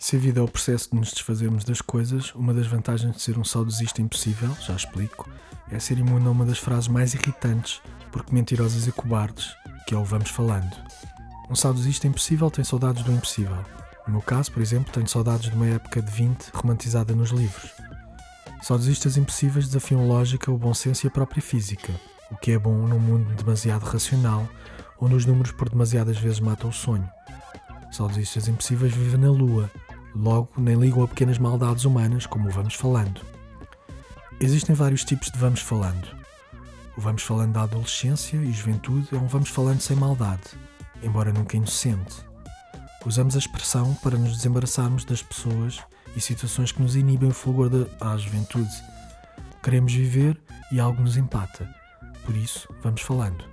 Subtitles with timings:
[0.00, 3.20] Se a vida é o processo de nos desfazermos das coisas, uma das vantagens de
[3.20, 5.28] ser um saudosista impossível, já explico,
[5.72, 7.82] é ser imune a uma das frases mais irritantes,
[8.12, 9.48] porque mentirosas e cobardes,
[9.88, 10.70] que é o vamos falando.
[11.50, 13.58] Um saudosista impossível tem saudades do impossível.
[14.06, 17.72] No meu caso, por exemplo, tenho saudades de uma época de 20 romantizada nos livros.
[18.62, 21.92] Saudosistas impossíveis desafiam lógica, o bom senso e a própria física,
[22.30, 24.48] o que é bom num mundo demasiado racional,
[25.00, 27.10] onde os números por demasiadas vezes matam o sonho.
[27.90, 29.70] Saudosistas impossíveis vivem na Lua,
[30.14, 33.20] logo nem ligam a pequenas maldades humanas, como o vamos falando.
[34.40, 36.06] Existem vários tipos de vamos falando.
[36.96, 40.42] O vamos falando da adolescência e juventude é um vamos falando sem maldade,
[41.02, 42.16] embora nunca inocente.
[43.06, 45.78] Usamos a expressão para nos desembaraçarmos das pessoas
[46.14, 48.74] e situações que nos inibem o fulgor da juventude.
[49.62, 50.38] Queremos viver
[50.70, 51.68] e algo nos empata.
[52.24, 53.44] Por isso, vamos falando.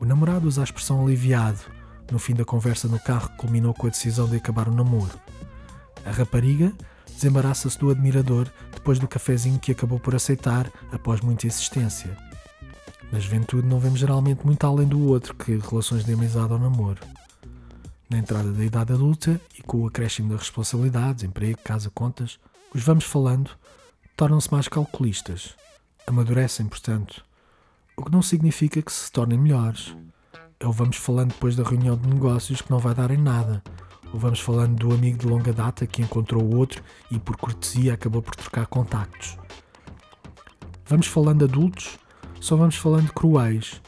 [0.00, 1.60] O namorado usa a expressão aliviado
[2.12, 5.18] no fim da conversa no carro culminou com a decisão de acabar o namoro.
[6.04, 6.70] A rapariga
[7.06, 12.14] desembaraça-se do admirador depois do cafezinho que acabou por aceitar após muita insistência.
[13.10, 17.00] Na juventude não vemos geralmente muito além do outro que relações de amizade ou namoro.
[18.10, 22.38] Na entrada da idade adulta e com o acréscimo das responsabilidades, emprego, casa, contas,
[22.74, 23.50] os vamos falando
[24.16, 25.54] tornam-se mais calculistas.
[26.06, 27.24] Amadurecem, portanto.
[27.96, 29.94] O que não significa que se tornem melhores.
[30.62, 33.60] É o vamos falando depois da reunião de negócios que não vai dar em nada,
[34.12, 38.22] ou vamos falando do amigo de longa data que encontrou outro e por cortesia acabou
[38.22, 39.36] por trocar contactos.
[40.86, 41.98] Vamos falando adultos,
[42.40, 43.82] só vamos falando cruéis,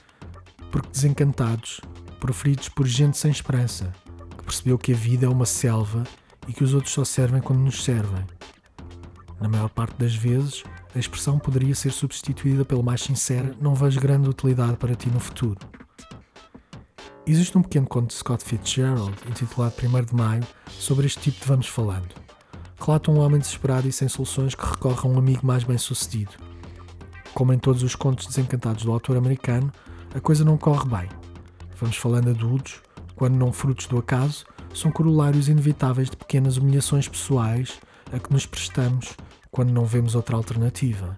[0.72, 1.80] porque desencantados,
[2.18, 3.92] proferidos por gente sem esperança,
[4.36, 6.02] que percebeu que a vida é uma selva
[6.48, 8.26] e que os outros só servem quando nos servem.
[9.40, 14.00] Na maior parte das vezes, a expressão poderia ser substituída pelo mais sincero não vejo
[14.00, 15.83] grande utilidade para ti no futuro.
[17.26, 21.46] Existe um pequeno conto de Scott Fitzgerald, intitulado 1 de Maio, sobre este tipo de
[21.46, 22.08] vamos falando.
[22.78, 26.32] Relata um homem desesperado e sem soluções que recorre a um amigo mais bem sucedido.
[27.32, 29.72] Como em todos os contos desencantados do autor americano,
[30.14, 31.08] a coisa não corre bem.
[31.80, 32.82] Vamos falando adultos,
[33.16, 37.80] quando não frutos do acaso, são corolários inevitáveis de pequenas humilhações pessoais
[38.12, 39.14] a que nos prestamos
[39.50, 41.16] quando não vemos outra alternativa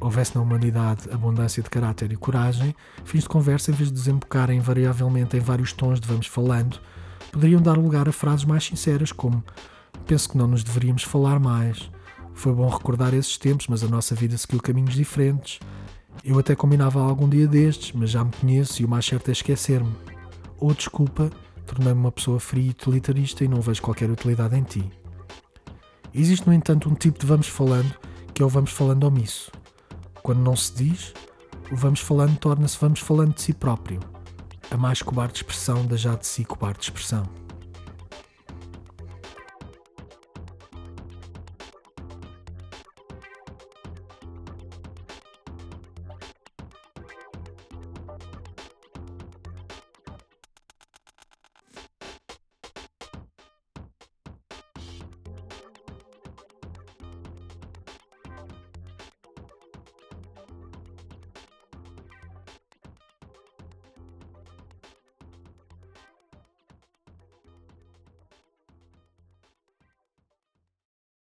[0.00, 4.58] houvesse na humanidade abundância de caráter e coragem, fins de conversa, em vez de desembocarem
[4.58, 6.78] invariavelmente em vários tons de vamos falando,
[7.32, 9.42] poderiam dar lugar a frases mais sinceras, como
[10.06, 11.90] Penso que não nos deveríamos falar mais.
[12.34, 15.60] Foi bom recordar esses tempos, mas a nossa vida seguiu caminhos diferentes.
[16.24, 19.32] Eu até combinava algum dia destes, mas já me conheço e o mais certo é
[19.32, 19.94] esquecer-me.
[20.58, 21.30] Ou desculpa,
[21.66, 24.90] tornei-me uma pessoa fria e utilitarista e não vejo qualquer utilidade em ti.
[26.14, 27.94] Existe, no entanto, um tipo de vamos falando
[28.32, 29.50] que é o vamos falando omisso.
[30.28, 31.14] Quando não se diz,
[31.72, 33.98] o vamos falando torna-se vamos falando de si próprio.
[34.70, 37.22] A mais cobarde expressão da já de si cobarde expressão.